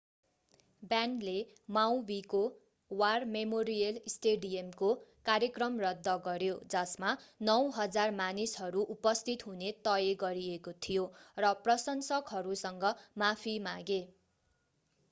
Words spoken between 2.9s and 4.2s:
war memorial